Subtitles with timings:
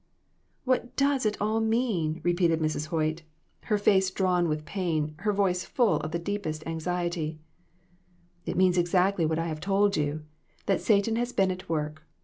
[0.63, 2.87] "What does it all mean?" repeated Mrs.
[2.87, 3.21] Hoyt,
[3.67, 3.67] 1 62 DON'T REPEAT IT.
[3.67, 7.37] her face drawn with pain, her voice full of the deepest anxiety.
[8.47, 10.23] "It means exactly what I have told you
[10.65, 12.01] that Satan has been at work.